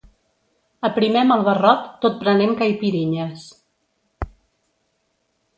[0.87, 3.47] Aprimem el barrot tot prenent caipirinhes.